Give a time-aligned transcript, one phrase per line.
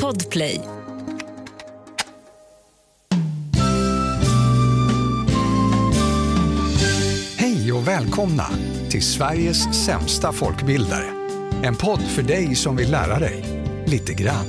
[0.00, 0.60] Podplay.
[7.36, 8.44] Hej och välkomna
[8.90, 11.04] till Sveriges sämsta folkbildare.
[11.62, 13.44] En podd för dig som vill lära dig
[13.86, 14.46] lite grann.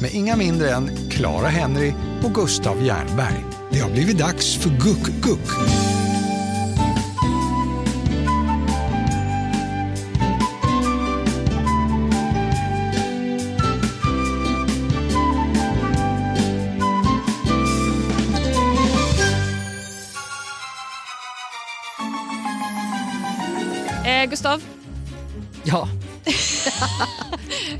[0.00, 1.92] Med inga mindre än Clara Henry
[2.24, 3.44] och Gustav Jernberg.
[3.70, 5.95] Det har blivit dags för Guck-Guck.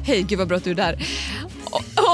[0.04, 0.98] Hej gud vad bra att du är där.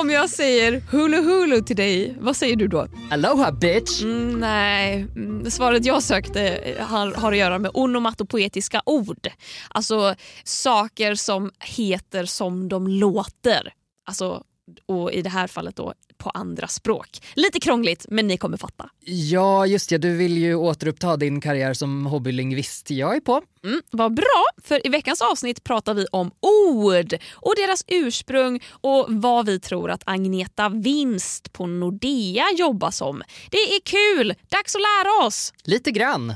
[0.00, 2.86] Om jag säger hulu hulu till dig, vad säger du då?
[3.10, 4.02] aloha bitch!
[4.02, 9.28] Mm, nej, mm, svaret jag sökte har, har att göra med onomatopoetiska ord.
[9.68, 10.14] Alltså
[10.44, 13.72] saker som heter som de låter.
[14.06, 14.42] Alltså,
[14.86, 17.22] och i det här fallet då på andra språk.
[17.34, 18.88] Lite krångligt men ni kommer fatta.
[19.04, 19.98] Ja, just det.
[19.98, 22.90] Du vill ju återuppta din karriär som hobbylingvist.
[22.90, 23.42] Jag är på.
[23.64, 29.06] Mm, vad bra, för i veckans avsnitt pratar vi om ord och deras ursprung och
[29.08, 33.22] vad vi tror att Agneta Vinst på Nordea jobbar som.
[33.50, 34.34] Det är kul!
[34.48, 35.52] Dags att lära oss!
[35.64, 36.34] Lite grann.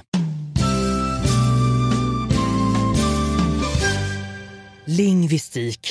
[4.88, 5.88] Lingvistik.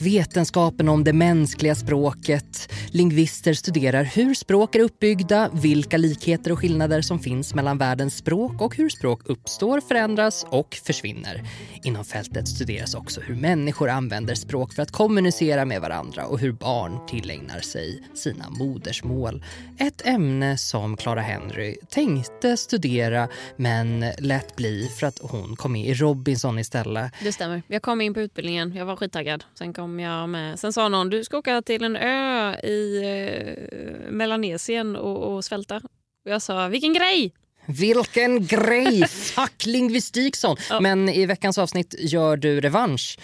[0.00, 2.72] Vetenskapen om det mänskliga språket.
[2.90, 8.60] Lingvister studerar hur språk är uppbyggda, vilka likheter och skillnader som finns mellan världens språk
[8.60, 11.42] och hur språk uppstår, förändras och försvinner.
[11.84, 16.52] Inom fältet studeras också hur människor använder språk för att kommunicera med varandra och hur
[16.52, 19.44] barn tillägnar sig sina modersmål.
[19.78, 25.86] Ett ämne som Clara Henry tänkte studera men lät bli för att hon kom med
[25.86, 27.12] i Robinson istället.
[27.22, 27.62] Det stämmer.
[27.68, 29.44] Jag kom in på utbildningen, jag var skittaggad.
[29.54, 30.58] Sen kom jag med.
[30.58, 35.76] Sen sa någon du ska åka till en ö i eh, Melanesien och, och svälta.
[36.24, 37.32] Och jag sa vilken grej!
[37.66, 39.06] Vilken grej!
[39.08, 40.56] Fuck lingvistik sån.
[40.70, 40.80] Ja.
[40.80, 43.18] Men i veckans avsnitt gör du revansch.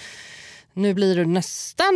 [0.72, 1.94] Nu blir du nästan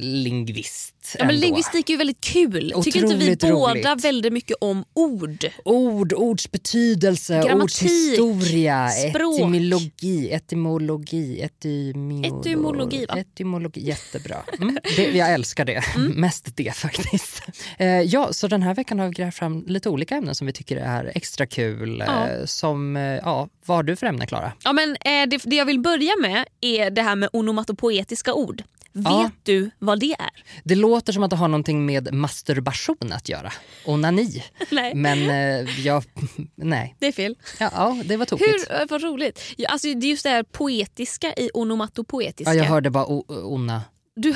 [0.00, 0.94] lingvist.
[1.18, 1.46] Ja, men ändå.
[1.46, 2.72] lingvistik är ju väldigt kul.
[2.84, 4.04] Tycker inte vi Otroligt båda roligt.
[4.04, 5.46] väldigt mycket om ord?
[5.64, 9.40] Ord, ords betydelse, Grammatik, ords historia, språk.
[9.40, 12.28] etymologi, etymologi, etymologi.
[12.28, 13.14] Etymologi, va?
[13.18, 14.36] Etymologi, jättebra.
[14.60, 15.82] Mm, det, jag älskar det.
[16.14, 17.42] Mest det faktiskt.
[17.78, 20.52] Eh, ja, så den här veckan har vi grävt fram lite olika ämnen som vi
[20.52, 22.04] tycker är extra kul.
[22.06, 22.28] Ja.
[22.28, 24.52] Eh, som, eh, ja, vad har du för ämne Klara?
[24.64, 28.62] Ja, men, eh, det, det jag vill börja med är det här med onomatopoetiska ord.
[28.94, 29.30] Vet Ja.
[29.42, 30.30] du vad det är?
[30.64, 33.52] Det låter som att det har någonting med masturbation att göra.
[33.86, 34.44] Onani.
[34.70, 36.04] Nej, Men eh, jag,
[36.56, 36.96] nej.
[36.98, 37.36] det är fel.
[37.60, 38.48] Ja, ja, det var tokigt.
[38.70, 39.40] Hur, eh, vad roligt.
[39.68, 42.54] Alltså, det är just det här poetiska i onomatopoetiska.
[42.54, 43.82] Ja, jag hörde bara o- onna.
[44.16, 44.34] du,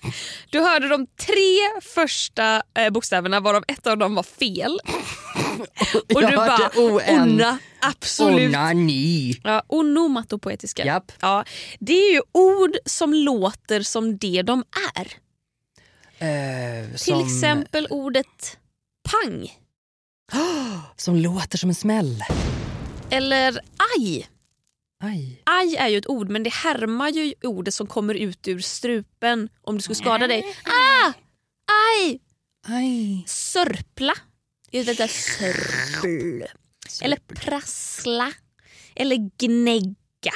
[0.50, 4.78] du hörde de tre första eh, bokstäverna varav ett av dem var fel.
[6.14, 7.00] Och du bara, ON.
[7.20, 8.48] onna, absolut.
[8.48, 9.34] Onani.
[9.44, 10.86] Ja, onomatopoetiska.
[10.86, 11.12] Japp.
[11.20, 11.44] Ja,
[11.78, 14.64] det är ju ord som låter som det de
[14.96, 15.06] är.
[16.20, 18.58] Eh, Till som, exempel ordet
[19.10, 19.52] pang
[20.96, 22.24] Som låter som en smäll.
[23.10, 23.60] eller
[23.96, 24.28] aj.
[25.00, 25.42] Aj.
[25.44, 29.48] Aj är ju ett ord men det härmar ju ordet som kommer ut ur strupen
[29.62, 30.56] om du skulle skada dig.
[30.64, 31.12] Ah!
[32.02, 32.20] Aj!
[32.66, 33.24] Aj.
[33.26, 34.14] Sörpla.
[34.70, 36.44] Det sörpl.
[37.02, 38.32] Eller prassla.
[38.94, 40.34] Eller gnägga.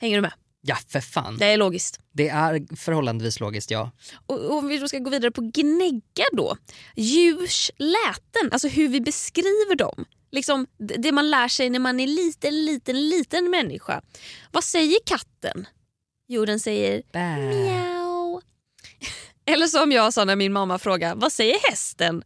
[0.00, 0.32] Hänger du med?
[0.60, 1.36] Ja, för fan.
[1.38, 2.00] Det är logiskt.
[2.12, 3.90] Det är förhållandevis logiskt, ja.
[4.26, 6.56] Och om vi då ska gå vidare på gnägga då.
[6.96, 10.04] Djurs läten, alltså hur vi beskriver dem.
[10.32, 14.02] Liksom det man lär sig när man är liten, liten, liten människa.
[14.50, 15.66] Vad säger katten?
[16.28, 17.36] Jo, den säger Bä.
[17.36, 18.40] miau.
[19.46, 22.22] Eller som jag sa när min mamma frågade, vad säger hästen?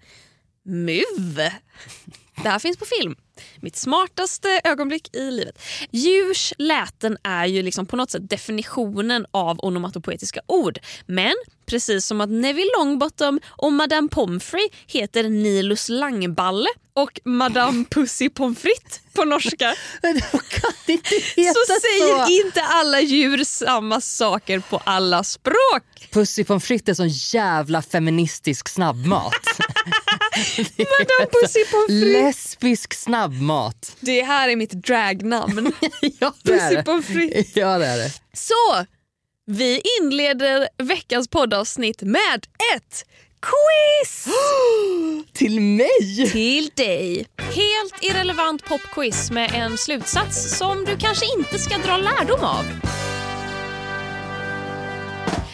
[0.65, 1.37] Muv.
[2.43, 3.17] Det här finns på film.
[3.57, 5.63] Mitt smartaste ögonblick i livet.
[5.91, 10.79] Djurs läten är ju liksom på något sätt definitionen av onomatopoetiska ord.
[11.07, 11.35] Men
[11.67, 18.59] precis som att Neville Longbottom och Madame Pomfrey heter Nilus Langballe och Madame Pussy Pommes
[18.59, 19.75] frites på norska
[21.55, 26.09] så säger inte alla djur samma saker på alla språk.
[26.13, 29.35] Pussy pommes frites är sån jävla feministisk snabbmat.
[30.79, 32.05] Madame Pussy Pommes.
[32.05, 33.97] Lesbisk snabbmat.
[34.01, 35.73] Det här är mitt dragnamn.
[36.19, 36.83] Ja, Pussy.
[36.83, 37.57] Pommes frites.
[37.57, 38.11] Ja, det är det.
[38.33, 38.87] Så,
[39.49, 42.47] vi inleder veckans poddavsnitt med
[42.77, 43.05] ett
[43.41, 44.27] quiz
[45.33, 46.31] Till mig?
[46.33, 47.27] till dig.
[47.39, 52.65] Helt irrelevant popquiz med en slutsats som du kanske inte ska dra lärdom av.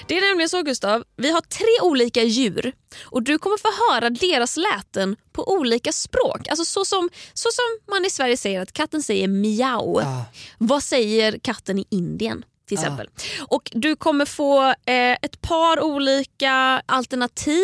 [0.08, 2.72] Det är nämligen så Gustav, vi har tre olika djur
[3.02, 6.48] och du kommer få höra deras läten på olika språk.
[6.48, 10.00] Alltså så som, så som man i Sverige säger att katten säger miau.
[10.00, 10.24] Ah.
[10.58, 12.44] Vad säger katten i Indien?
[12.68, 13.08] Till exempel.
[13.48, 17.62] Och Du kommer få eh, ett par olika alternativ.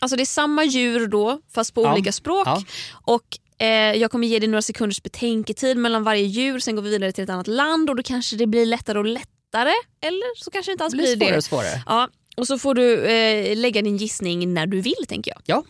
[0.00, 1.92] Alltså Det är samma djur då fast på Ja.
[1.92, 2.46] olika språk.
[2.46, 2.62] Ja.
[2.92, 6.58] Och eh, Jag kommer ge dig några sekunders betänketid mellan varje djur.
[6.58, 9.04] Sen går vi vidare till ett annat land och då kanske det blir lättare och
[9.04, 9.72] lättare.
[10.02, 11.38] Eller så kanske det inte alls Det blir blir svårare det.
[11.38, 11.82] och svårare.
[11.86, 15.40] Ja, och så får du eh, lägga din gissning när du vill tänker jag.
[15.46, 15.64] Ja.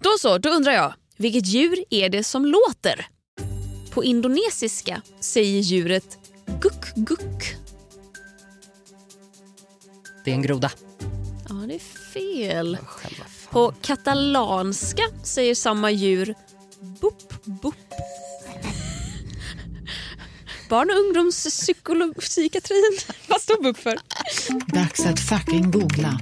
[0.00, 0.94] Då så, då undrar jag.
[1.16, 3.06] Vilket djur är det som låter?
[3.90, 6.18] På indonesiska säger djuret
[6.60, 7.54] guck guck.
[10.24, 10.70] Det är en groda.
[11.48, 12.78] Ja, det är fel.
[13.50, 16.34] På katalanska säger samma djur
[17.62, 17.94] boop.
[20.68, 22.98] Barn och ungdomspsykiatrin.
[23.28, 23.98] Vad står BUP för?
[24.72, 26.20] Dags att fucking googla.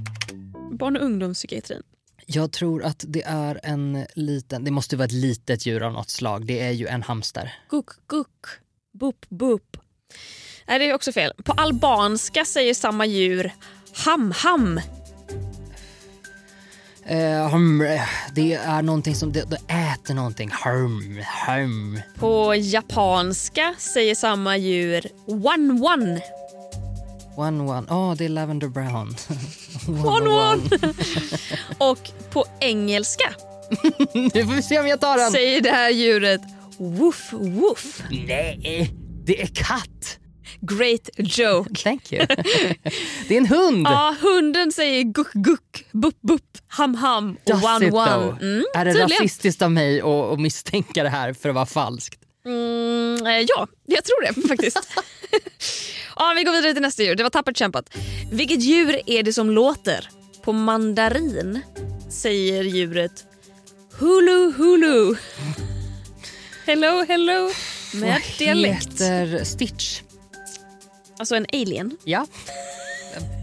[0.71, 1.83] Barn och ungdomspsykiatrin.
[2.27, 6.11] Jag tror att det är en liten, det måste vara ett litet djur av något
[6.11, 6.47] slag.
[6.47, 7.55] Det är ju en hamster.
[7.71, 8.29] Guck guck.
[8.99, 9.77] Boop boop.
[10.67, 11.33] Nej, det är också fel.
[11.45, 13.53] På albanska säger samma djur
[13.95, 14.81] ham ham.
[17.07, 18.01] Eh, hum, eh,
[18.35, 20.51] det är någonting som, det, det äter någonting.
[20.65, 22.01] Hum, hum.
[22.19, 26.21] På japanska säger samma djur one one.
[27.37, 27.87] One one.
[27.91, 29.17] Åh, det är Lavender Brown.
[30.05, 30.63] One one.
[31.79, 33.35] Och på engelska
[34.15, 35.31] nu får vi se om jag tar den.
[35.31, 36.41] säger det här djuret
[36.79, 38.03] woof woof.
[38.11, 38.91] Nej,
[39.25, 40.19] det är katt.
[40.67, 41.75] Great joke.
[41.83, 42.27] Thank you.
[43.29, 43.87] det är en hund.
[43.87, 48.39] Ja, hunden säger guck guck, bupp bupp, ham ham och Does one one.
[48.41, 49.09] Mm, är det tydligen.
[49.09, 52.19] rasistiskt av mig att, att misstänka det här för att vara falskt?
[52.47, 54.79] Mm, eh, ja, jag tror det faktiskt.
[56.17, 57.15] ja, vi går vidare till nästa djur.
[57.15, 57.97] Det var tappert kämpat.
[58.33, 60.09] Vilket djur är det som låter?
[60.45, 61.61] På mandarin
[62.11, 63.25] säger djuret
[63.99, 65.15] hulu hulu.
[66.67, 67.51] Hello hello
[67.95, 68.93] med Vad dialekt.
[69.01, 70.01] heter Stitch?
[71.19, 71.97] Alltså en alien.
[72.05, 72.27] Ja.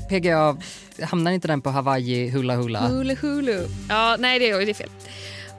[0.09, 0.57] PGA,
[1.01, 2.87] hamnar inte den på Hawaii hula hula?
[2.87, 3.67] Hulu hulu.
[3.89, 4.89] Ja, nej det är, det är fel.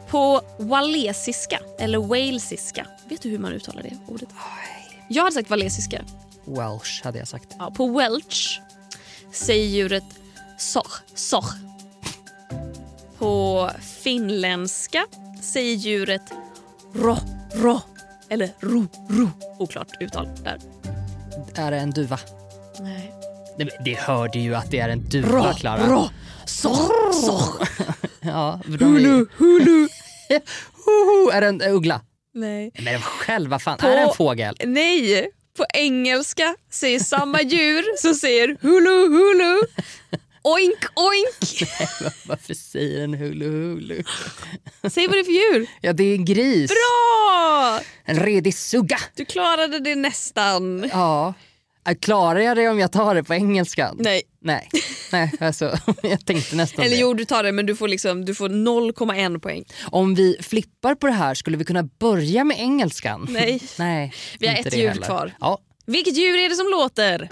[0.08, 2.86] På walesiska, eller walesiska.
[3.08, 4.28] Vet du hur man uttalar det ordet?
[5.08, 6.04] Jag hade sagt walesiska.
[6.44, 7.56] Welsh hade jag sagt.
[7.58, 8.60] Ja, på welsh
[9.32, 10.04] säger djuret
[10.58, 11.54] soch, soch.
[13.18, 13.70] På
[14.02, 15.06] finländska
[15.40, 16.22] säger djuret
[16.94, 17.16] ro,
[17.54, 17.80] ro.
[18.28, 19.30] Eller ro, ro.
[19.58, 20.58] Oklart uttal där.
[21.56, 22.18] Är det en duva?
[22.80, 23.12] Nej.
[23.58, 25.86] Men det hörde ju att det är en duva, Klara.
[25.86, 26.08] ro,
[26.46, 27.68] soch, soch.
[28.20, 29.88] Ja, hulu, hulu.
[30.84, 32.00] Hoho, är det en uggla?
[32.34, 32.70] Nej.
[32.84, 34.56] Men själv, vad fan, På- är det en fågel?
[34.64, 39.60] Nej, på engelska säger samma djur som säger hulu hulu.
[40.42, 41.70] Oink oink.
[42.26, 44.02] Varför säger den hulu hulu?
[44.90, 45.66] Säg vad det är för djur.
[45.80, 46.70] Ja, det är en gris.
[46.70, 47.80] Bra!
[48.04, 48.98] En redig sugga.
[49.14, 50.88] Du klarade det nästan.
[50.92, 51.34] Ja.
[51.88, 53.92] Äh, Klarar jag det om jag tar det på engelska?
[53.98, 54.22] Nej.
[54.42, 54.68] Nej,
[55.12, 57.00] Nej alltså, jag tänkte nästan Eller det.
[57.02, 59.64] jo, du tar det men du får, liksom, du får 0,1 poäng.
[59.84, 63.26] Om vi flippar på det här skulle vi kunna börja med engelskan?
[63.30, 63.62] Nej.
[63.78, 65.02] Nej Vi har ett djur heller.
[65.06, 65.34] kvar.
[65.40, 67.28] Ja, Vilket djur är det som låter?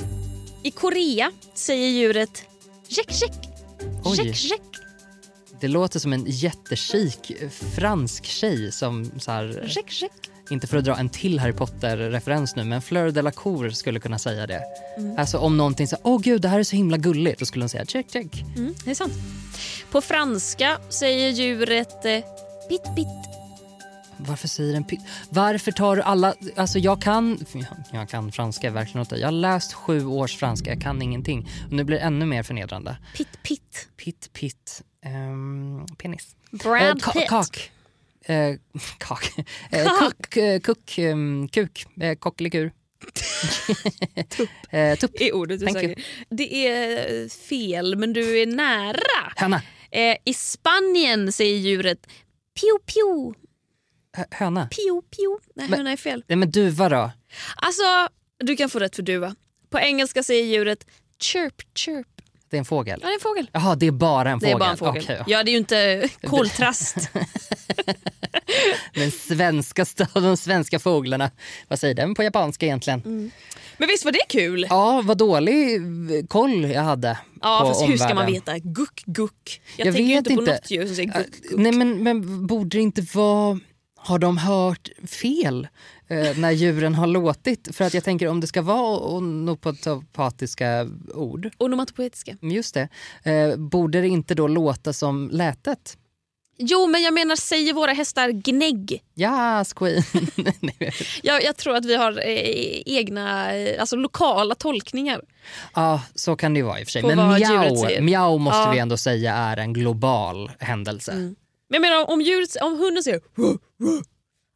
[0.62, 2.44] I Korea säger djuret
[2.88, 3.32] check check.
[4.04, 4.16] Oj.
[4.16, 4.60] Check check.
[5.60, 7.18] det låter som en jättechic
[7.76, 10.12] fransk tjej som så här, Check check.
[10.50, 14.00] inte för att dra en till Harry Potter-referens nu, men Fleur de la Cour skulle
[14.00, 14.62] kunna säga det.
[14.98, 15.18] Mm.
[15.18, 17.68] Alltså om någonting så åh gud det här är så himla gulligt, då skulle hon
[17.68, 18.44] säga check check.
[18.56, 19.12] Mm, det är sant.
[19.90, 22.20] På franska säger djuret eh,
[22.68, 23.37] pitt pitt.
[24.18, 25.00] Varför säger den pytt?
[25.30, 26.34] Varför tar du alla...
[26.56, 27.38] Alltså jag kan...
[27.92, 29.16] Jag kan franska verkligen inte.
[29.16, 31.48] Jag har läst sju års franska, jag kan ingenting.
[31.66, 32.96] Och nu blir det ännu mer förnedrande.
[33.16, 33.88] Pitt pitt.
[33.96, 36.36] Pitt, pitt, ehm, penis.
[36.50, 37.28] Brad Eh, Pitt.
[37.28, 37.70] Kak.
[38.24, 38.54] Eh,
[38.98, 39.32] kak.
[39.70, 39.98] Eh.
[39.98, 41.86] Kuk, eh, kuk, ehm, kuk.
[42.00, 42.72] Eh, kockelikur.
[44.28, 44.50] tupp.
[44.70, 45.20] Eh, tupp.
[45.20, 45.98] är ordet du Thank.
[46.28, 49.32] Det är eh, fel, men du är nära.
[49.36, 49.62] Höna.
[49.90, 52.06] Eh, I Spanien säger djuret
[52.60, 53.34] piu piu.
[54.18, 54.66] Hö- Höna.
[54.68, 55.38] Piu piu.
[55.54, 56.24] Nej, Men- höna är fel.
[56.26, 57.10] Nej men duva då?
[57.56, 57.82] Alltså,
[58.38, 59.34] du kan få rätt för duva.
[59.70, 60.86] På engelska säger djuret
[61.22, 62.06] chirp chirp.
[62.50, 62.98] Det är en fågel?
[63.02, 63.50] Ja, det är en fågel.
[63.52, 64.54] Jaha, det är bara en Det fågel?
[64.56, 65.02] är bara en fågel.
[65.04, 66.96] Okej, Ja, det är ju inte koltrast.
[68.94, 71.30] Den svenska de svenska fåglarna.
[71.68, 73.00] Vad säger den på japanska egentligen?
[73.04, 73.30] Mm.
[73.78, 74.66] Men visst var det kul?
[74.70, 75.80] Ja, vad dålig
[76.28, 78.32] koll jag hade Ja, fast hur ska man omvärlden.
[78.34, 78.58] veta?
[78.58, 79.60] Guck guck.
[79.76, 80.52] Jag, Jag tänker vet inte på inte.
[80.52, 81.58] något djur som säger guck guck.
[81.60, 83.60] Nej men, men borde det inte vara...
[84.00, 85.68] Har de hört fel
[86.08, 87.76] eh, när djuren har låtit?
[87.76, 92.36] För att jag tänker om det ska vara onopatopatiska ord, Onomatopoetiska.
[92.40, 92.88] just det,
[93.22, 95.96] eh, borde det inte då låta som lätet?
[96.60, 99.02] Jo, men jag menar, säger våra hästar gnägg?
[99.16, 100.02] Yes, queen!
[101.22, 101.44] Jag.
[101.44, 105.20] Jag, tror att vi har eh, egna, eh, alltså lokala tolkningar.
[105.74, 107.02] Ja, så kan det ju vara i och för sig.
[107.02, 108.70] På Men miau, miau måste Ja.
[108.70, 111.34] vi ändå säga är en global händelse.
[111.68, 114.00] Men jag menar, om, djuret, om hunden säger "Ruh, ruh",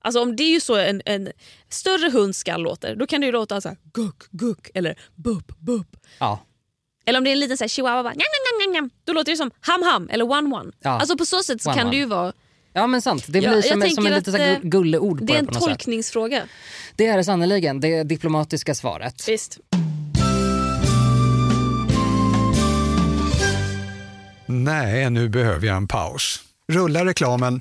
[0.05, 1.29] Alltså om det är ju så en, en
[1.69, 5.59] större hund ska låter, då kan det ju låta så här guck, guck eller bup,
[5.59, 5.97] bup.
[6.19, 6.47] Ja,
[7.07, 9.13] Eller om det är en liten så här chihuahua, bara, njam, njam, njam, njam, då
[9.13, 10.73] låter det som ham ham eller one one.
[10.81, 10.91] Ja.
[10.91, 11.97] Alltså på så sätt så One, kan one.
[11.97, 12.33] det ju vara,
[12.73, 13.25] ja men sant.
[13.29, 14.69] Det Ja, blir jag som, en- som en tänker lite så att, här eh, gu-
[14.69, 15.63] gulleord på det är det en något sätt.
[15.63, 16.43] tolkningsfråga.
[16.97, 19.29] Det är det sannerligen, det diplomatiska svaret.
[19.29, 19.59] Visst.
[24.47, 26.41] Nej, nu behöver jag en paus.
[26.73, 27.61] Rulla reklamen.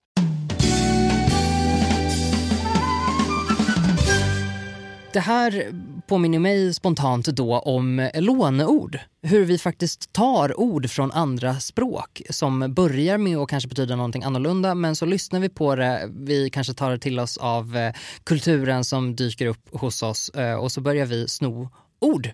[5.13, 5.73] Det här
[6.07, 8.99] påminner mig spontant då om låneord.
[9.21, 14.23] Hur vi faktiskt tar ord från andra språk som börjar med att kanske betyda någonting
[14.23, 17.93] annorlunda men så lyssnar vi på det, vi kanske tar det till oss av eh,
[18.23, 21.69] kulturen som dyker upp hos oss eh, och så börjar vi sno
[22.01, 22.29] ord.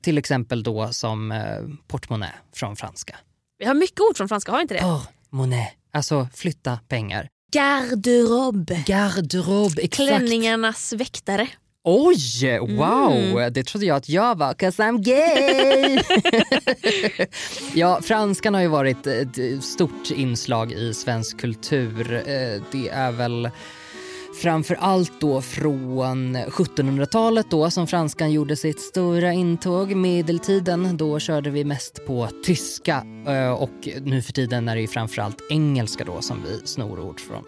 [0.00, 1.40] Till exempel då som eh,
[1.86, 3.16] portmonnä från franska.
[3.58, 4.80] Vi har mycket ord från franska, har vi inte det?
[4.80, 7.28] Portmonnä, alltså flytta pengar.
[7.52, 8.84] Garderobe.
[8.86, 9.96] Garderobe, exakt.
[9.96, 11.48] Klänningarnas väktare.
[11.84, 13.12] Oj, wow!
[13.12, 13.52] Mm.
[13.52, 16.02] Det trodde jag att jag var, 'cause I'm gay!
[17.74, 22.12] ja, franskan har ju varit ett stort inslag i svensk kultur.
[22.14, 23.50] Eh, Det är väl
[24.34, 29.94] framför allt då från 1700-talet då som franskan gjorde sitt stora intåg.
[29.96, 34.86] Medeltiden, då körde vi mest på tyska eh, och nu för tiden är det ju
[34.88, 37.44] framför allt engelska då som vi snor ord från.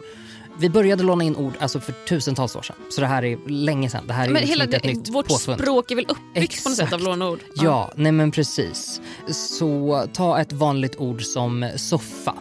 [0.59, 2.77] Vi började låna in ord alltså för tusentals år sedan.
[2.91, 4.05] Så det här är länge sedan.
[4.07, 5.61] Det här är Men liksom hela ett det, nytt vårt påfund.
[5.61, 7.05] språk är väl uppbyggt på något sätt av Exakt.
[7.05, 7.39] låneord?
[7.55, 9.01] Ja, nej men precis.
[9.29, 12.35] Så ta ett vanligt ord som soffa.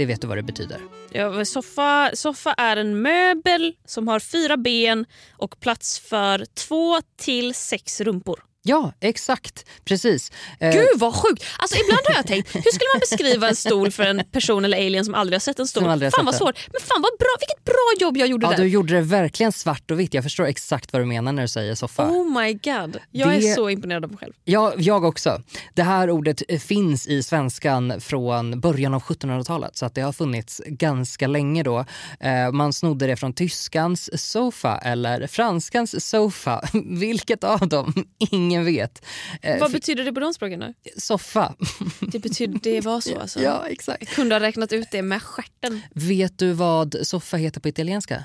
[0.00, 0.80] Det vet du vad det betyder.
[1.10, 7.54] Ja, soffa, soffa är en möbel som har fyra ben och plats för två till
[7.54, 8.49] sex rumpor.
[8.62, 9.66] Ja, exakt.
[9.84, 10.32] Precis.
[10.60, 11.44] Eh, Gud vad sjukt!
[11.58, 14.76] Alltså, ibland har jag tänkt, hur skulle man beskriva en stol för en person eller
[14.86, 15.82] alien som aldrig har sett en stol?
[16.10, 16.68] Fan vad svårt.
[16.72, 18.56] Men fan vad bra, vilket bra jobb jag gjorde ja, där.
[18.56, 20.14] du gjorde det verkligen svart och vitt.
[20.14, 22.08] Jag förstår exakt vad du menar när du säger soffa.
[22.10, 22.96] Oh my god.
[23.10, 24.32] Jag Det- är så imponerad av mig själv.
[24.44, 25.42] Ja, jag också.
[25.74, 30.12] Det här ordet eh, finns i svenskan från början av 1700-talet så att det har
[30.12, 31.84] funnits ganska länge då.
[32.20, 36.68] Eh, man snodde det från tyskans sofa eller franskans sofa.
[36.84, 38.04] Vilket av dem?
[38.30, 39.04] Ingen vet.
[39.42, 40.74] Eh, Vad f- betyder det på de språken nu?
[40.96, 41.54] soffa.
[42.00, 43.40] Det betyder det var så alltså?
[43.42, 44.02] ja, exakt.
[44.02, 45.80] Jag kunde ha räknat ut det med stjärten.
[45.94, 48.24] Vet du vad soffa heter på italienska?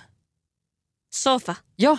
[1.14, 1.56] Sofa.
[1.76, 1.98] Ja.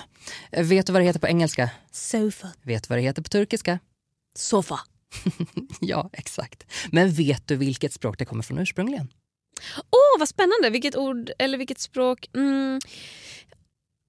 [0.51, 1.71] Vet du vad det heter på engelska?
[1.93, 2.49] Sofa.
[2.63, 3.79] Vet du vad det heter på turkiska?
[4.37, 4.81] Sofa.
[5.81, 6.65] Ja, exakt.
[6.93, 9.09] Men vet du vilket språk det kommer från ursprungligen?
[9.77, 12.27] Åh vad spännande, vilket ord eller vilket språk.
[12.35, 12.81] Mm.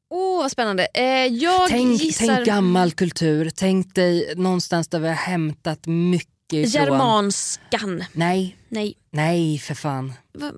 [0.09, 0.87] Åh vad spännande.
[0.93, 3.49] Eh, jag Tänk, gissar tänk gammal kultur.
[3.55, 6.83] Tänk dig någonstans där vi har hämtat mycket ifrån.
[6.83, 8.03] germanskan.
[8.13, 10.13] Nej, Nej, nej för fan.
[10.33, 10.51] Va,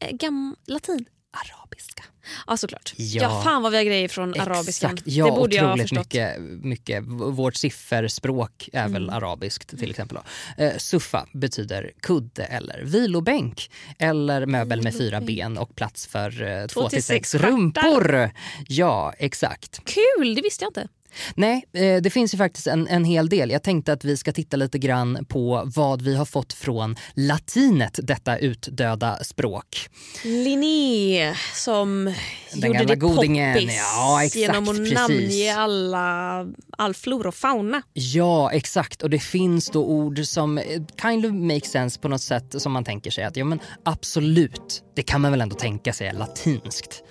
[0.00, 1.04] eh, gam, latin.
[1.32, 2.04] Arabiska.
[2.46, 2.94] Ja såklart.
[2.96, 3.22] Ja.
[3.22, 3.42] Ja.
[3.44, 4.90] fan vad vi har grejer från arabiskan.
[4.92, 5.02] Exakt.
[5.06, 5.98] Ja, det borde jag ha förstått.
[5.98, 7.04] mycket, mycket.
[7.06, 9.14] Vårt sifferspråk är väl Mm.
[9.16, 10.18] arabiskt till exempel.
[10.58, 16.66] Eh, suffa betyder kudde eller vilobänk eller möbel med fyra ben och plats för eh,
[16.66, 17.48] två till sex stjärtar.
[17.48, 18.30] rumpor.
[18.68, 19.80] Ja, exakt.
[19.84, 20.88] Kul, det visste jag inte.
[21.34, 23.50] Nej, eh, det finns ju faktiskt en, en hel del.
[23.50, 27.98] Jag tänkte att vi ska titta lite grann på vad vi har fått från latinet,
[28.02, 29.88] detta utdöda språk.
[30.24, 32.14] Linné som
[32.54, 33.54] Den gjorde det godingen.
[33.54, 34.94] poppis Ja, exakt, genom att precis.
[34.94, 36.46] namnge alla,
[36.78, 37.82] all flora och fauna.
[37.92, 39.02] Ja, exakt.
[39.02, 40.64] Och det finns då ord som eh,
[41.02, 44.82] kind of make sense på något sätt som man tänker sig att ja men absolut,
[44.96, 47.02] det kan man väl ändå tänka sig är latinskt.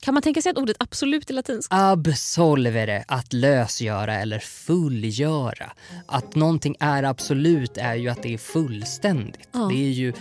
[0.00, 1.72] Kan man tänka sig att ordet absolut är latinskt?
[1.72, 5.72] Absolvere, att lösgöra eller fullgöra.
[6.06, 9.48] Att någonting är absolut är ju att det är fullständigt.
[9.52, 9.58] Ja.
[9.58, 10.12] Det är ju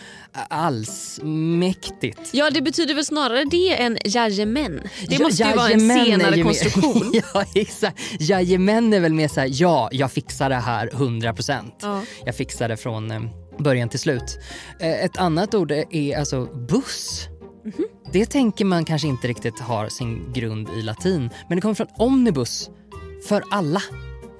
[0.49, 2.19] allsmäktigt.
[2.31, 4.81] Ja, det betyder väl snarare det än jajamän.
[5.07, 7.11] Det Ja, måste ju vara en senare ju konstruktion.
[7.33, 7.99] ja, exakt.
[8.19, 11.71] Jajamän är väl mer såhär, ja, jag fixar det här 100%.
[11.81, 12.01] Ja.
[12.25, 13.21] Jag fixar det från eh,
[13.59, 14.39] början till slut.
[14.79, 17.27] Eh, ett annat ord är alltså buss.
[17.77, 17.85] Mhm.
[18.11, 21.29] Det tänker man kanske inte riktigt har sin grund i latin.
[21.49, 22.69] Men det kommer från omnibus,
[23.27, 23.81] för alla.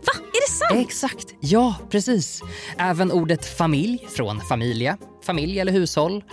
[0.05, 0.13] Va?
[0.33, 0.87] Är det sant?
[0.87, 2.41] Exakt, ja precis.
[2.77, 6.23] Även ordet familj från familia, familj eller hushåll.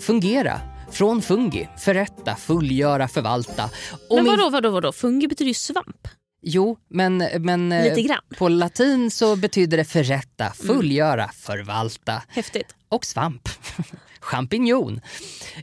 [0.00, 0.60] Fungera
[0.92, 3.64] från fungi, förrätta, fullgöra, förvalta.
[4.10, 4.92] Och Men min- vadå, vadå, vadå?
[4.92, 6.08] Fungi betyder ju svamp.
[6.42, 7.94] Jo, men, men eh,
[8.38, 12.74] på latin så betyder det förrätta, fullgöra, förvalta Häftigt.
[12.88, 13.48] och svamp.
[14.26, 15.00] Champinjon.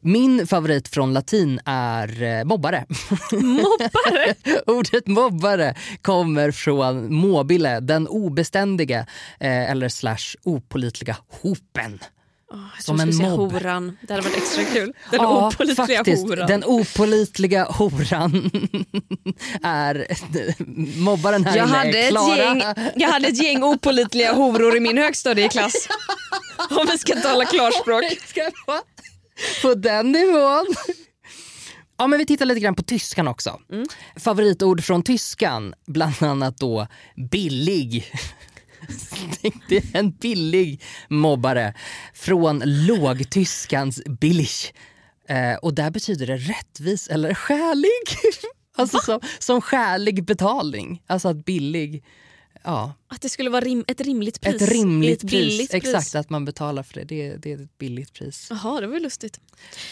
[0.02, 2.86] Min favorit från latin är eh, mobbare.
[3.32, 4.36] Mobbare?
[4.68, 9.00] Ordet mobbare kommer från mobile, den obeständige
[9.40, 12.00] eh, eller slash opolitliga hopen.
[12.76, 13.52] Jag Som en mobb.
[13.52, 13.98] horan.
[14.02, 14.94] Det hade varit extra kul.
[15.12, 16.24] Den Ja, opålitliga faktiskt.
[16.28, 16.48] horan.
[16.48, 18.52] Den opolitliga horan
[19.64, 20.08] är
[21.00, 22.62] mobbaren här jag, inne hade ett gäng,
[22.96, 25.74] jag hade ett gäng opolitliga horor i min högstadieklass.
[26.70, 28.04] Om vi ska tala klarspråk.
[29.62, 30.66] På den nivån?
[31.98, 33.60] Ja, men vi tittar lite grann på tyskan också.
[34.20, 36.88] Favoritord från tyskan, bland annat då
[37.32, 38.12] billig.
[39.42, 41.74] Tänk dig en billig mobbare
[42.14, 44.50] från lågtyskans billig.
[45.30, 47.90] Eh, och där betyder det rättvis eller skälig.
[48.76, 51.02] Alltså som, som skälig betalning.
[51.08, 52.04] Alltså att billig,
[52.64, 52.94] ja.
[53.08, 54.62] Att det skulle vara rim, ett rimligt pris.
[54.62, 55.32] Ett rimligt Ett pris.
[55.32, 57.04] billigt Exakt, att man betalar för det.
[57.04, 58.48] Det, det är ett billigt pris.
[58.50, 59.40] Jaha, det var ju lustigt.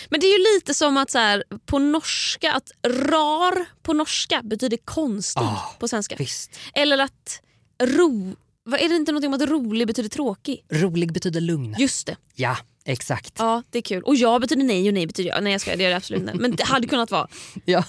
[0.09, 4.41] Men det är ju lite som att så här, på norska, att rar på norska
[4.43, 6.15] betyder konstig Ah, på svenska.
[6.15, 6.59] Visst.
[6.73, 7.41] Eller att
[7.83, 8.35] ro...
[8.63, 10.65] Vad är det inte någonting om att rolig betyder tråkig?
[10.71, 11.75] Rolig betyder lugn.
[11.79, 12.15] Just det.
[12.35, 13.33] Ja, exakt.
[13.37, 14.03] Ja, det är kul.
[14.03, 15.39] Och ja betyder nej och nej betyder ja.
[15.41, 16.33] Nej jag skojar, det är det absolut inte.
[16.33, 17.27] Men det hade kunnat vara.
[17.65, 17.83] Ja.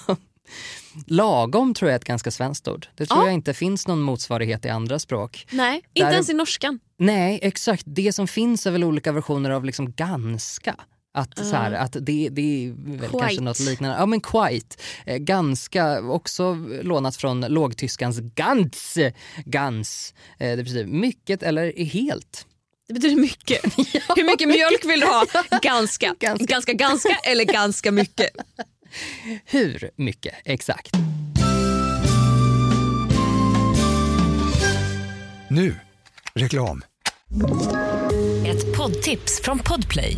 [1.07, 2.87] Lagom tror jag är ett ganska svenskt ord.
[2.95, 3.25] Det tror Ja.
[3.25, 5.47] jag inte finns någon motsvarighet i andra språk.
[5.51, 6.79] Nej, Där- inte ens i norskan.
[6.97, 7.83] Nej, exakt.
[7.85, 10.75] Det som finns är väl olika versioner av liksom ganska.
[11.15, 13.19] Att, så här, att det, det är väl Quite.
[13.19, 13.97] kanske något liknande.
[13.97, 14.75] Ja men quite.
[15.05, 18.97] Eh, ganska, också lånat från lågtyskans ganz.
[19.45, 20.13] Gans.
[20.39, 22.45] Eh, det betyder mycket eller helt.
[22.87, 23.63] Det betyder mycket.
[24.15, 25.25] Hur mycket mjölk vill du ha?
[25.61, 26.15] Ganska.
[26.19, 26.45] Ganska.
[26.45, 28.29] Ganska, ganska eller ganska mycket.
[29.45, 30.33] Hur mycket?
[30.45, 30.91] Exakt.
[35.49, 35.75] Nu,
[36.33, 36.81] reklam.
[38.47, 40.17] Ett poddtips från Podplay.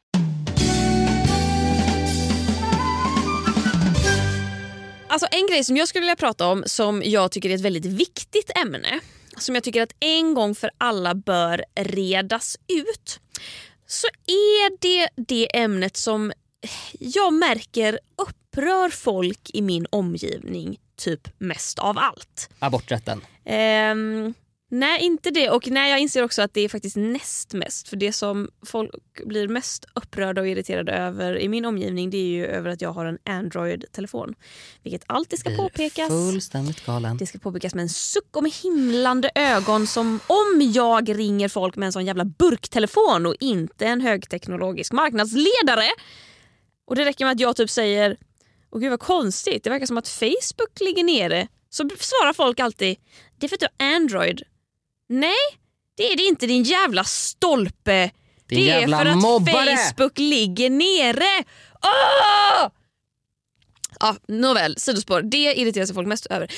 [5.11, 7.85] Alltså en grej som jag skulle vilja prata om som jag tycker är ett väldigt
[7.85, 8.99] viktigt ämne.
[9.37, 13.19] Som jag tycker att en gång för alla bör redas ut.
[13.87, 16.31] Så är det det ämnet som
[16.99, 22.49] jag märker upprör folk i min omgivning typ mest av allt.
[22.59, 23.21] Aborträtten.
[23.45, 24.33] Ehm,
[24.71, 25.49] nej, inte det.
[25.49, 27.87] Och nej, jag inser också att det är faktiskt näst mest.
[27.87, 28.91] För det som folk
[29.25, 32.91] blir mest upprörda och irriterade över i min omgivning det är ju över att jag
[32.91, 34.35] har en Android-telefon.
[34.83, 36.09] Vilket alltid ska påpekas.
[36.09, 37.17] Fullständigt galen.
[37.17, 41.75] Det ska påpekas med en suck och med himlande ögon som om jag ringer folk
[41.75, 45.89] med en sån jävla burktelefon och inte en högteknologisk marknadsledare.
[46.87, 48.17] Och det räcker med att jag typ säger
[48.71, 51.47] Åh gud vad konstigt, det verkar som att Facebook ligger nere.
[51.69, 52.97] Så svarar folk alltid
[53.37, 54.43] Det är för att du har Android.
[55.11, 55.59] Nej,
[55.97, 58.11] det är det inte din jävla stolpe.
[58.47, 59.77] Din det är jävla för att mobbare.
[59.77, 61.43] Facebook ligger nere.
[61.83, 62.71] Åh!
[63.99, 65.21] Ja, nåväl, sidospår.
[65.21, 66.51] Det irriterar sig folk mest över.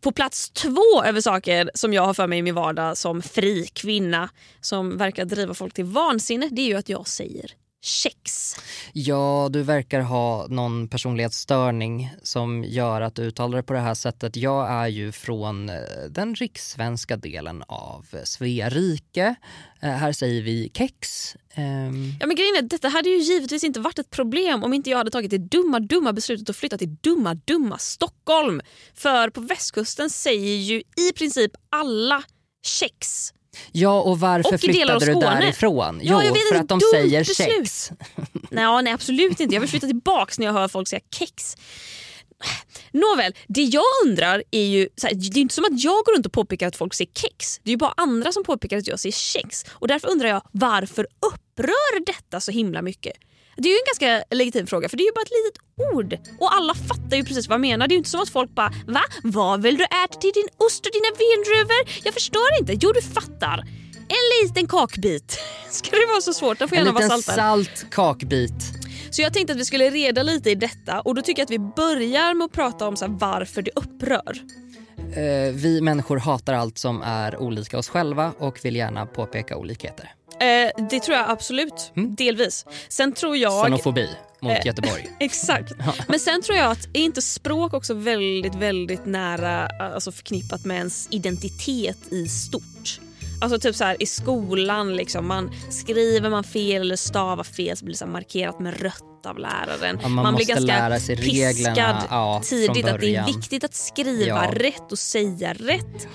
[0.00, 3.66] På plats två över saker som jag har för mig i min vardag som fri
[3.72, 7.50] kvinna som verkar driva folk till vansinne, det är ju att jag säger
[7.82, 8.54] kex.
[8.92, 13.94] Ja, du verkar ha någon personlighetsstörning som gör att du uttalar det på det här
[13.94, 14.36] sättet.
[14.36, 15.76] Jag är ju från eh,
[16.10, 19.36] den rikssvenska delen av Sverige.
[19.80, 21.34] Eh, här säger vi kex.
[21.54, 24.90] Ehm, Ja, men grejen är, detta hade ju givetvis inte varit ett problem om inte
[24.90, 28.60] jag hade tagit det dumma, dumma beslutet att flytta till dumma, dumma Stockholm.
[28.94, 32.22] För på västkusten säger ju i princip alla
[32.62, 33.32] kex.
[33.72, 36.00] Ja, och varför Och flyttade du därifrån?
[36.02, 37.48] Ja, jo, jag vet, för att de säger beslut.
[37.66, 37.90] kex.
[38.50, 39.54] Nej, nej, absolut inte.
[39.54, 41.56] Jag vill flytta tillbaks när jag hör folk säga kex.
[42.92, 44.88] Nåväl, det jag undrar är ju...
[45.02, 47.60] Här, det är inte som att jag går runt och påpekar att folk säger kex.
[47.62, 49.64] Det är ju bara andra som påpekar att jag säger kex.
[49.70, 53.12] Och därför undrar jag varför upprör detta så himla mycket?
[53.58, 55.62] Det är ju en ganska legitim fråga för det är ju bara ett litet
[55.94, 56.36] ord.
[56.40, 57.88] Och alla fattar ju precis vad jag menar.
[57.88, 59.00] Det är ju inte som att folk bara va?
[59.22, 62.04] Vad vill du äta till din ost och dina vindruvor?
[62.04, 62.72] Jag förstår inte.
[62.80, 63.58] Jo du fattar.
[64.08, 65.40] En liten kakbit.
[65.70, 66.58] Ska det vara så svårt?
[66.58, 68.62] Den får En gärna vara liten salt kakbit.
[69.10, 71.50] Så jag tänkte att vi skulle reda lite i detta och då tycker jag att
[71.50, 74.42] vi börjar med att prata om så varför det upprör.
[75.16, 80.14] Eh, vi människor hatar allt som är olika oss själva och vill gärna påpeka olikheter.
[80.40, 82.64] Eh, det tror jag absolut, delvis.
[82.88, 83.64] Sen tror jag...
[83.64, 84.08] Xenofobi
[84.40, 85.10] mot Eh, Göteborg.
[85.20, 85.72] Exakt.
[86.08, 90.76] Men sen tror jag att är inte språk också väldigt, väldigt nära alltså förknippat med
[90.76, 93.00] ens identitet i stort?
[93.40, 97.84] Alltså typ så här i skolan, liksom, man skriver man fel eller stavar fel så
[97.84, 99.98] blir det så markerat med rött av läraren.
[100.02, 104.44] Ja, man blir måste ganska reglerna, piskad ja, tidigt att det är viktigt att skriva
[104.44, 104.50] Ja.
[104.52, 106.08] rätt och säga rätt.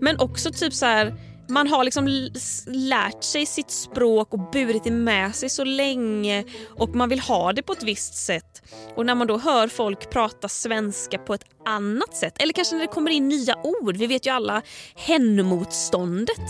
[0.00, 1.14] Men också typ så här
[1.48, 2.30] man har liksom
[2.66, 7.52] lärt sig sitt språk och burit det med sig så länge och man vill ha
[7.52, 8.62] det på ett visst sätt.
[8.96, 12.82] Och när man då hör folk prata svenska på ett annat sätt eller kanske när
[12.82, 13.96] det kommer in nya ord.
[13.96, 14.62] Vi vet ju alla
[14.94, 16.40] hen-motståndet.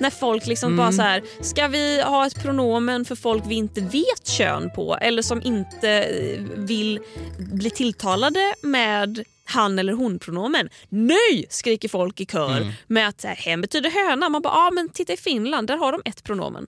[0.00, 3.80] När folk liksom bara så här, ska vi ha ett pronomen för folk vi inte
[3.80, 7.00] vet kön på eller som inte eh, vill
[7.38, 10.68] bli tilltalade med han eller hon pronomen.
[10.88, 11.46] Nej!
[11.50, 14.28] skriker folk i kör med att så här, hen betyder höna.
[14.28, 16.66] Man bara, ja men titta i Finland, där har de ett pronomen.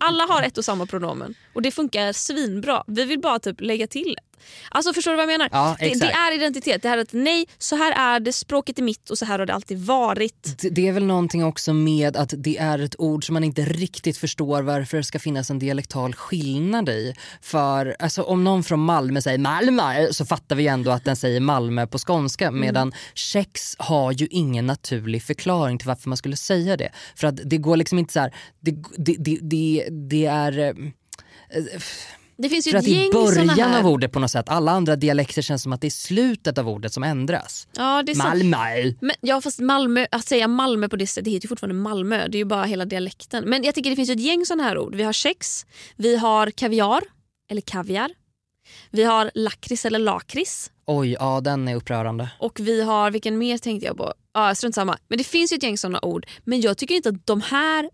[0.00, 2.84] Alla har ett och samma pronomen och det funkar svinbra.
[2.86, 4.24] Vi vill bara typ lägga till ett.
[4.70, 5.48] Alltså förstår du vad jag menar?
[5.52, 6.82] Ja, det, det är identitet.
[6.82, 9.38] Det här är att nej, så här är det, språket är mitt och så här
[9.38, 10.56] har det alltid varit.
[10.60, 13.62] Det- Det är väl någonting också med att det är ett ord som man inte
[13.64, 17.14] riktigt förstår varför det ska finnas en dialektal skillnad i.
[17.42, 21.40] För alltså, om någon från Malmö säger Malmö så fattar vi ändå att den säger
[21.40, 26.76] Malmö på skånska medan kex har ju ingen naturlig förklaring till varför man skulle säga
[26.76, 26.92] det.
[27.16, 30.58] För att det går liksom inte så här, det, det, det, det, det är...
[30.58, 30.74] eh,
[32.36, 34.48] Det finns ju För ett att i gäng såna början av ordet på något sätt,
[34.48, 37.68] alla andra dialekter känns som att det är slutet av ordet som ändras.
[37.76, 38.16] Ja, det är.
[38.16, 38.92] Malmö.
[39.00, 42.28] Men, ja fast Malmö, att säga Malmö på det sättet, det heter ju fortfarande Malmö.
[42.28, 43.44] Det är ju bara hela dialekten.
[43.44, 44.94] Men jag tycker det finns ju ett gäng sådana här ord.
[44.94, 47.02] Vi har kex, vi har kaviar,
[47.50, 48.10] eller kaviar.
[48.90, 50.70] Vi har lakrits eller lakrits.
[50.86, 52.28] Oj, ja den är upprörande.
[52.38, 54.14] Och vi har, vilken mer tänkte jag på?
[54.34, 54.98] Ja, strunt samma.
[55.08, 56.26] Men det finns ju ett gäng sådana ord.
[56.44, 57.90] Men jag tycker inte att de här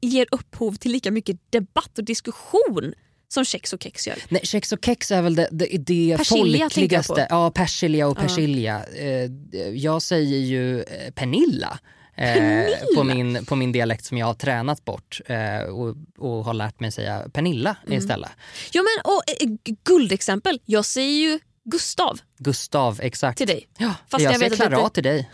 [0.00, 2.94] ger upphov till lika mycket debatt och diskussion
[3.28, 4.16] som kex och kex gör.
[4.28, 7.26] Nej, kex och kex är väl det, det, det Persilja jag folkligaste.
[7.30, 8.84] Ja, persilja och persilja.
[8.84, 9.30] Eh,
[9.74, 11.78] jag säger ju eh, Pernilla.
[12.14, 12.64] Eh,
[12.96, 16.80] på, min, på min dialekt som jag har tränat bort eh, och, och har lärt
[16.80, 17.98] mig säga Pernilla Mm.
[17.98, 18.30] istället.
[18.72, 20.60] Ja men och, eh, guldexempel.
[20.64, 23.38] Jag säger ju Gustav Gustav, exakt.
[23.38, 23.68] till dig.
[23.78, 25.30] Ja, Fast jag, jag säger att Klara det- till dig.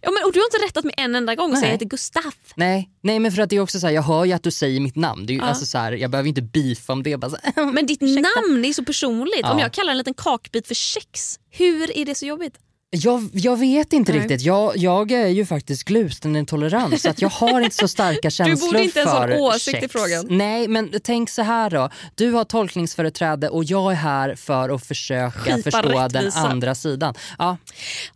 [0.00, 1.64] Ja, men, och du har inte rättat mig en enda gång så Nej.
[1.68, 2.34] jag heter Gustav.
[2.56, 4.50] Nej, nej men för att det är också så här, jag hör ju att du
[4.50, 5.26] säger mitt namn.
[5.26, 5.46] Det är ju, Ja.
[5.46, 7.16] alltså så här, jag behöver inte beefa om det.
[7.16, 7.30] Bara
[7.72, 9.40] Men ditt namn är så personligt.
[9.42, 9.52] Ja.
[9.52, 12.54] Om jag kallar en liten kakbit för kex, hur är det så jobbigt?
[12.96, 14.20] Jag, jag vet inte Nej.
[14.20, 14.42] riktigt.
[14.42, 18.84] Jag, jag är ju faktiskt glutenintolerant så att jag har inte så starka känslor borde
[18.84, 20.26] inte ens ha för en åsikt i frågan.
[20.28, 21.90] Nej men tänk så här då.
[22.14, 26.38] Du har tolkningsföreträde och jag är här för att försöka Skipa förstå den rättvisa.
[26.38, 27.14] andra sidan.
[27.38, 27.56] Ja,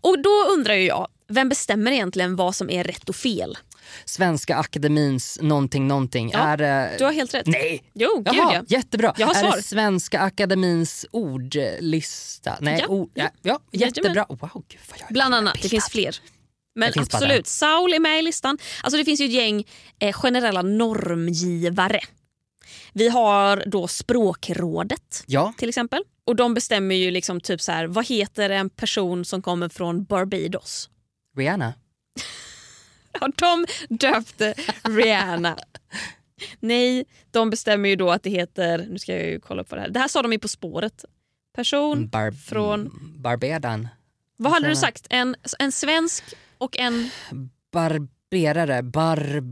[0.00, 3.58] Och då undrar ju jag, vem bestämmer egentligen vad som är rätt och fel?
[4.04, 6.30] Svenska akademins någonting någonting.
[6.32, 6.94] Ja, är det...
[6.98, 7.46] Du har helt rätt.
[7.46, 7.82] Nej!
[7.94, 8.62] Jo, gud Jaha, ja.
[8.68, 9.14] jättebra.
[9.18, 9.56] Jag har är svar.
[9.56, 12.56] det Svenska akademins ordlista?
[12.60, 12.86] Nej, Ja.
[12.88, 14.26] ord, ja, ja, jättebra.
[14.28, 16.16] Wow, gud vad jag är Bland annat, det finns fler.
[16.74, 18.58] Men absolut, Saul är med i listan.
[18.82, 19.64] Alltså det finns ju ett gäng
[19.98, 22.00] eh, generella normgivare.
[22.92, 26.02] Vi har då språkrådet Ja, till exempel.
[26.26, 30.04] Och de bestämmer ju liksom typ så här, vad heter en person som kommer från
[30.04, 30.90] Barbados?
[31.36, 31.74] Rihanna.
[33.20, 35.56] Ja, de döpte Rihanna.
[36.60, 39.78] Nej, de bestämmer ju då att det heter, nu ska jag ju kolla upp vad
[39.78, 41.04] det här Det här sa de ju På spåret.
[41.54, 42.90] Person Bar- från,
[43.22, 43.88] Barbedan.
[44.36, 45.06] vad hade du sagt?
[45.10, 46.24] En, en svensk
[46.58, 47.10] och en...
[47.72, 48.82] Barberare.
[48.82, 49.42] Bar...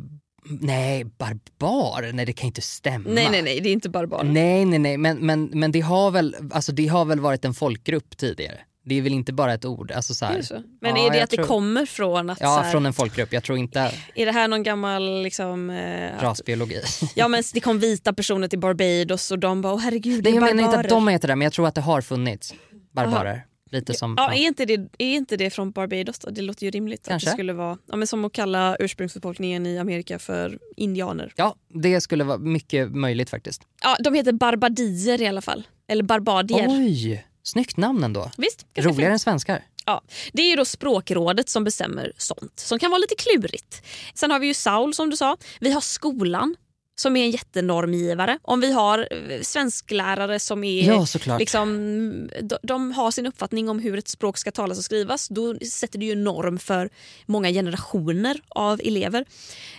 [0.60, 2.12] nej, barbar?
[2.12, 3.10] Nej det kan inte stämma.
[3.10, 4.24] Nej nej nej, det är inte barbarer.
[4.24, 7.54] Nej, nej, nej, men, men, men det, har väl, alltså, det har väl varit en
[7.54, 8.60] folkgrupp tidigare?
[8.88, 9.90] Det är väl inte bara ett ord?
[9.92, 10.62] Alltså, så här, Är det så?
[10.80, 12.40] Men Ja, är det att det tror- kommer från att...
[12.40, 13.32] Ja, här, från en folkgrupp.
[13.32, 15.22] Jag tror inte Är det här någon gammal...
[15.22, 16.80] Liksom, eh, att, rasbiologi.
[17.14, 20.34] ja men det kom vita personer till Barbados och de bara åh herregud det är
[20.34, 22.54] jag menar inte att barbarer." de heter det, men jag tror att det har funnits
[22.92, 23.46] barbarer.
[23.70, 24.14] Lite som...
[24.18, 24.38] Ja, ja.
[24.38, 26.30] är, inte det, är inte det från Barbados då?
[26.30, 27.00] Det låter ju rimligt.
[27.00, 27.28] Att Kanske.
[27.28, 31.32] det skulle vara ja, men som att kalla ursprungsbefolkningen i Amerika för indianer.
[31.36, 33.62] ja, det skulle vara mycket möjligt faktiskt.
[33.82, 35.66] Ja, de heter barbadier i alla fall.
[35.88, 36.66] Eller barbadier.
[36.68, 38.30] Oj, snyggt namn ändå.
[38.36, 39.22] Visst, Roligare än fint.
[39.22, 39.64] svenskar.
[39.84, 43.82] Ja, det är ju då språkrådet som bestämmer sånt som kan vara lite klurigt.
[44.14, 45.36] Sen har vi ju Saul som du sa.
[45.60, 46.56] Vi har skolan
[46.98, 48.38] som är en jättenormgivare.
[48.42, 51.40] Om vi har eh, svensklärare som är Ja, såklart.
[51.40, 55.28] liksom, de, de har sin uppfattning om hur ett språk ska talas och skrivas.
[55.28, 56.90] Då sätter det ju norm för
[57.26, 59.24] många generationer av elever.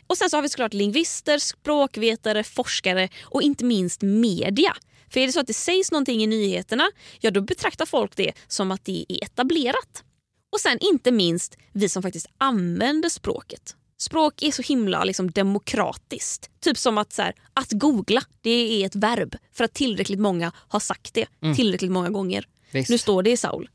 [0.08, 4.75] Och Sen så har vi såklart lingvister, språkvetare, forskare och inte minst media.
[5.09, 8.33] För är det så att det sägs någonting i nyheterna, ja då betraktar folk det
[8.47, 10.03] som att det är etablerat.
[10.51, 13.75] Och sen inte minst vi som faktiskt använder språket.
[13.99, 16.49] Språk är så himla liksom, demokratiskt.
[16.59, 19.35] Typ som att, så här, att googla, det är ett verb.
[19.53, 22.47] För att tillräckligt många har sagt det tillräckligt många gånger.
[22.71, 22.89] Visst.
[22.89, 23.69] Nu står det i Saul.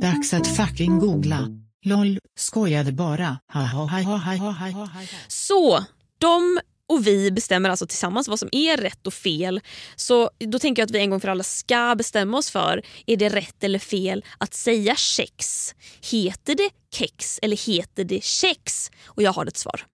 [0.00, 1.48] Dags att fucking googla.
[1.84, 3.38] LOL, skojade bara.
[3.52, 5.02] Ha ha ha ha ha ha ha ha.
[5.28, 5.84] Så
[6.18, 9.60] de och vi bestämmer alltså tillsammans vad som är rätt och fel.
[9.96, 13.16] Så då tänker jag att vi en gång för alla ska bestämma oss för, är
[13.16, 15.74] det rätt eller fel att säga kex?
[16.10, 18.90] Heter det kex eller heter det kex?
[19.04, 19.86] Och jag har ett svar.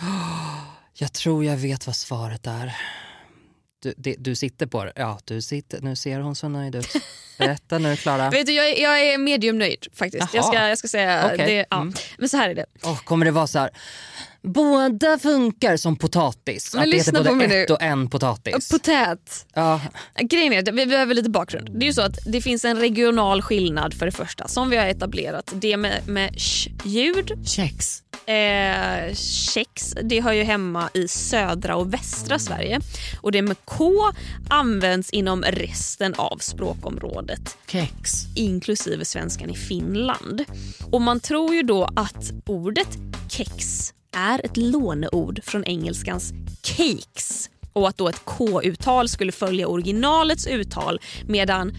[1.00, 2.76] Jag tror jag vet vad svaret är.
[3.82, 4.92] Du, det, du sitter på det.
[4.96, 5.80] Ja, du sitter.
[5.80, 6.88] Nu ser hon så nöjd ut.
[7.38, 8.30] Berätta nu, Klara.
[8.30, 10.34] Vet du, jag, är, jag är medium nöjd faktiskt.
[10.34, 11.46] Jag ska, jag ska säga Okej.
[11.46, 11.66] det.
[11.70, 11.76] Ja.
[11.76, 11.94] Mm.
[12.18, 12.66] Men så här är det.
[12.82, 13.70] Åh, kommer det vara så här...
[14.42, 16.74] Båda funkar som potatis.
[16.74, 18.68] Men att det heter på både mig ett och en potatis.
[18.68, 19.46] Potät.
[19.54, 19.80] ja.
[20.20, 21.70] Grejen är vi behöver lite bakgrund.
[21.72, 24.76] Det är ju så att det finns en regional skillnad för det första som vi
[24.76, 25.52] har etablerat.
[25.54, 28.02] Det med, med sh-ljud Kex.
[28.26, 32.80] Eh, kex, det hör ju hemma i södra och västra Sverige.
[33.20, 33.92] Och det med K
[34.48, 38.12] används inom resten av språkområdet Kex.
[38.36, 40.44] inklusive svenskan i Finland.
[40.90, 42.88] Och man tror ju då att ordet
[43.28, 47.50] kex är ett låneord från engelskans cakes.
[47.72, 51.72] Och att då ett K-uttal skulle följa originalets uttal medan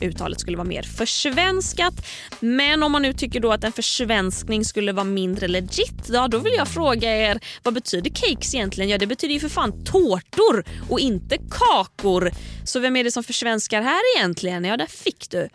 [0.00, 1.94] Uttalet skulle vara mer försvenskat.
[2.40, 6.38] Men om man nu tycker då att en försvenskning skulle vara mindre legit, ja, då
[6.38, 8.90] vill jag fråga er vad betyder cakes egentligen?
[8.90, 12.30] Ja, det betyder ju för fan tårtor och inte kakor.
[12.64, 14.64] Så vem är det som försvenskar här egentligen?
[14.64, 15.48] Ja, där fick du.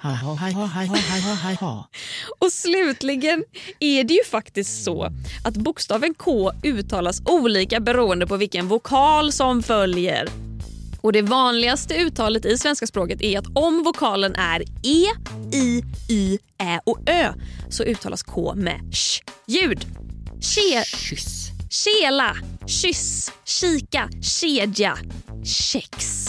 [2.39, 3.43] och slutligen
[3.79, 5.11] är det ju faktiskt så
[5.45, 10.29] att bokstaven K uttalas olika beroende på vilken vokal som följer.
[11.05, 15.05] Och Det vanligaste uttalet i svenska språket är att om vokalen är E,
[15.57, 17.33] I, Y, Ä och Ö
[17.69, 19.85] så uttalas K med sh-ljud.
[20.41, 21.49] Che, Kyss.
[21.69, 22.35] Kela,
[22.67, 24.97] kyss, kika, kedja,
[25.43, 26.27] kex.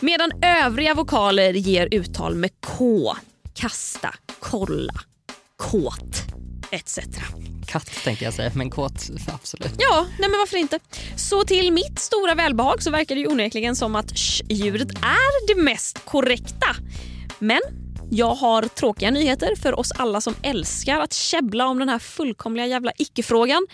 [0.00, 3.16] Medan övriga vokaler ger uttal med K.
[3.54, 4.94] Kasta, kolla,
[5.56, 6.33] kåt,
[6.74, 6.98] etc.
[7.66, 9.72] Katt tänkte jag säga, men kåt absolut.
[9.78, 10.78] Ja, nej men varför inte?
[11.16, 15.62] Så till mitt stora välbehag så verkar det ju onekligen som att sh-ljudet är det
[15.62, 16.76] mest korrekta.
[17.38, 17.60] Men
[18.14, 22.66] jag har tråkiga nyheter för oss alla som älskar att käbbla om den här fullkomliga
[22.66, 23.66] jävla icke-frågan.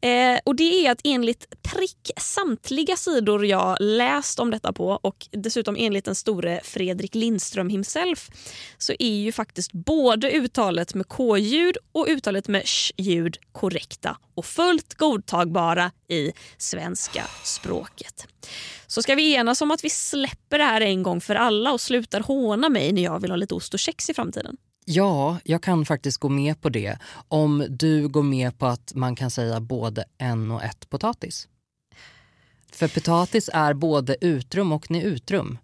[0.00, 5.28] Eh, och det är att enligt prick samtliga sidor jag läst om detta på och
[5.30, 8.30] dessutom enligt den store Fredrik Lindström himself
[8.78, 14.94] så är ju faktiskt både uttalet med k-ljud och uttalet med sh-ljud korrekta och fullt
[14.94, 18.26] godtagbara i svenska språket.
[18.86, 21.80] Så ska vi enas om att vi släpper det här en gång för alla och
[21.80, 24.56] slutar håna mig när jag vill ha lite ost och kex i framtiden.
[24.84, 29.16] Ja, jag kan faktiskt gå med på det om du går med på att man
[29.16, 31.48] kan säga både en och ett potatis.
[32.72, 35.58] För potatis är både utrum och neutrum.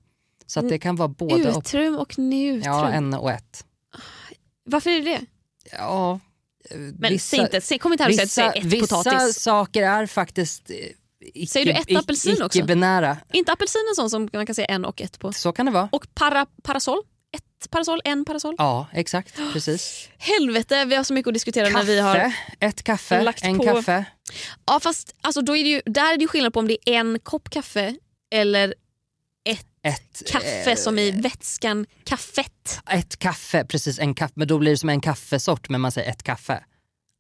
[0.47, 1.51] Så att det kan vara både.
[1.59, 2.73] Utrum och neutrum.
[2.73, 3.65] Ja, en och ett.
[4.65, 5.21] Varför är det?
[5.73, 6.21] Ja,
[6.71, 9.43] eh, Men säg inte, säg, kom inte här och säg att vissa, ett vissa potatis.
[9.43, 10.77] saker är faktiskt eh,
[11.35, 12.59] icke, Säger du ett apelsin också?
[12.59, 13.17] icke-binära.
[13.33, 15.33] inte apelsin en sån som man kan säga en och ett på?
[15.33, 15.89] Så kan det vara.
[15.93, 17.03] Och para, parasoll?
[17.37, 18.55] Ett parasoll, en parasoll?
[18.59, 19.37] Ja, exakt.
[19.53, 20.09] Precis.
[20.19, 22.15] Helvete, vi har så mycket att diskutera när vi har...
[22.15, 24.05] Kaffe, ett kaffe, lagt en på- kaffe.
[24.67, 26.79] Ja fast alltså, då är det ju, där är det ju skillnad på om det
[26.91, 27.95] är en kopp kaffe
[28.35, 28.75] eller
[29.49, 32.79] ett Ett, kaffe eh, som i vätskan kaffett.
[32.91, 34.33] Ett kaffe, precis en kaffe.
[34.37, 36.65] Men då blir det som en kaffesort men man säger ett kaffe.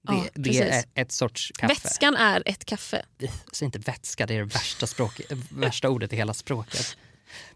[0.08, 1.74] Det, Ja, det är ett sorts kaffe.
[1.74, 3.04] Vätskan är ett kaffe.
[3.52, 6.96] Säg inte vätska, det är det värsta, språk, värsta ordet i hela språket.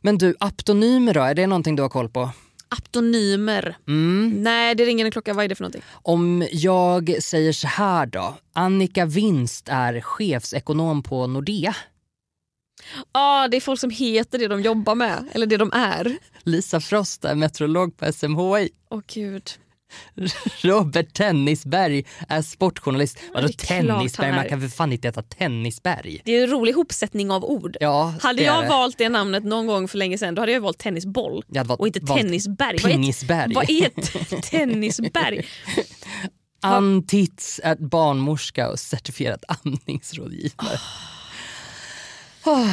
[0.00, 1.20] Men du, aptonymer då?
[1.20, 2.30] Är det någonting du har koll på?
[2.68, 3.76] Aptonymer.
[3.88, 4.34] Mm.
[4.42, 5.34] Nej, det ringer en klocka.
[5.34, 5.82] Vad är det för någonting?
[5.90, 8.34] Om jag säger så här då.
[8.52, 11.76] Annika Winst är chefsekonom på Nordea.
[13.12, 15.28] Ja, det är folk som heter det de jobbar med.
[15.32, 16.16] Eller det de är.
[16.42, 18.70] Lisa Frost är meteorolog på SMHI.
[18.90, 19.50] Åh gud.
[20.62, 23.18] Robert Tennisberg är sportjournalist.
[23.34, 24.32] Vadå Tennisberg?
[24.32, 26.22] Man kan väl fan inte heta Tennisberg?
[26.24, 27.76] Det är en rolig hopsättning av ord.
[27.80, 28.68] Ja, Hade jag det.
[28.68, 31.68] valt det namnet någon gång för länge sedan då hade jag valt tennisboll Jag hade
[31.68, 32.78] valt- och inte tennisberg.
[32.82, 33.54] Vad är, Pingisberg.
[33.54, 35.46] vad är ett tennisberg?
[36.62, 40.78] Ann Titz är barnmorska och certifierad amningsrådgivare.
[42.44, 42.70] Oh,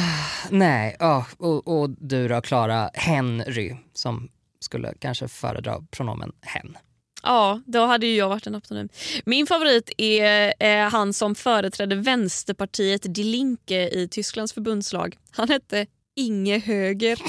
[0.50, 4.28] nej, ja, och, och du då Klara Henry som
[4.60, 6.76] skulle kanske föredra pronomen hen.
[7.24, 8.88] Ja, då hade ju jag varit en aptonym.
[9.24, 15.16] Min favorit är eh, han som företrädde Vänsterpartiet Die Linke i Tysklands förbundslag.
[15.30, 17.18] Han hette Inge Höger.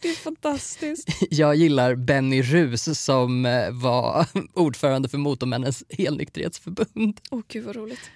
[0.00, 1.08] det är fantastiskt.
[1.30, 7.20] Jag gillar Benny Rus som eh, var ordförande för Motormännens helnykterhetsförbund.
[7.30, 8.10] Åh gud vad roligt.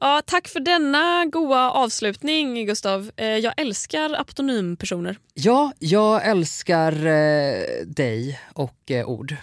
[0.00, 3.10] Ja, tack för denna goa avslutning Gustav.
[3.16, 5.18] Eh, jag älskar aptonympersoner.
[5.34, 9.36] Ja, jag älskar eh, dig och eh, ord.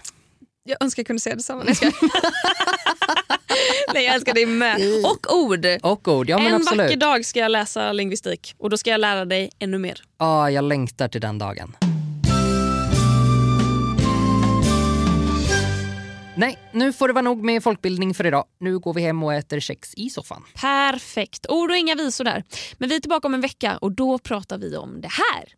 [0.64, 1.64] Jag önskar jag kunde säga detsamma.
[1.64, 1.94] Nej, jag.
[3.94, 4.78] Nej, jag älskar dig med.
[5.06, 5.66] Och ord.
[5.82, 6.86] Och ord, ja en absolut.
[6.86, 10.04] vacker dag ska jag läsa lingvistik och då ska jag lära dig ännu mer.
[10.20, 11.76] Ja, jag längtar till den dagen.
[16.38, 18.46] Nej, nu får det vara nog med folkbildning för idag.
[18.60, 20.44] Nu går vi hem och äter kex i soffan.
[20.56, 21.46] Perfekt.
[21.50, 22.44] Ord och inga visor där.
[22.78, 25.54] Men vi är tillbaka om en vecka och då pratar vi om det här.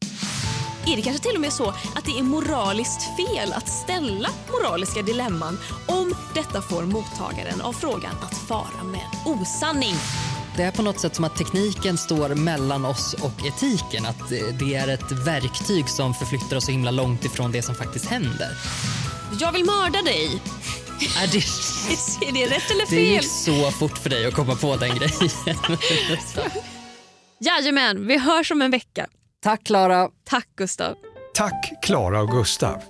[0.93, 5.01] Är det kanske till och med så att det är moraliskt fel att ställa moraliska
[5.01, 9.95] dilemman om detta får mottagaren av frågan att fara med osanning?
[10.57, 14.05] Det är på något sätt som att tekniken står mellan oss och etiken.
[14.05, 17.75] Att eh, det är ett verktyg som förflyttar oss så himla långt ifrån det som
[17.75, 18.49] faktiskt händer.
[19.39, 20.41] Jag vill mörda dig.
[21.23, 21.37] Är det,
[22.27, 22.99] Är det rätt eller det fel?
[22.99, 25.31] gick så fort för dig att komma på den grejen.
[27.39, 29.07] Jajamän, vi hörs om en vecka.
[29.43, 30.09] Tack Klara.
[30.29, 30.95] Tack Gustav.
[31.33, 32.81] Tack Klara och Gustav.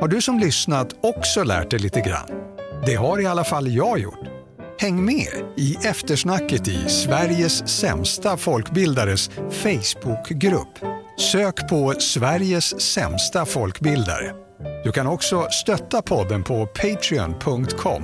[0.00, 2.28] Har du som lyssnat också lärt dig lite grann?
[2.86, 4.20] Det har i alla fall jag gjort.
[4.80, 10.78] Häng med i eftersnacket i Sveriges sämsta folkbildares Facebookgrupp.
[11.32, 14.43] Sök på Sveriges sämsta folkbildare.
[14.84, 18.02] Du kan också stötta podden på patreon.com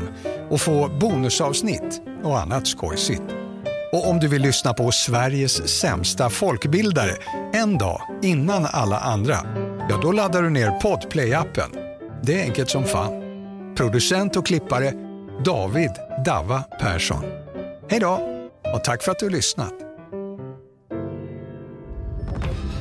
[0.50, 3.22] och få bonusavsnitt och annat skojsigt.
[3.92, 7.16] Och om du vill lyssna på Sveriges sämsta folkbildare
[7.52, 9.36] en dag innan alla andra,
[9.88, 11.76] ja då laddar du ner Podplay-appen.
[12.22, 13.22] Det är enkelt som fan.
[13.76, 14.92] Producent och klippare
[15.44, 15.90] David
[16.24, 17.24] Dava Persson.
[17.88, 18.30] Hej då
[18.74, 19.74] och tack för att du har lyssnat.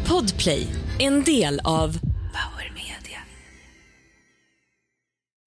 [0.07, 0.67] Podplay,
[0.99, 2.08] en del av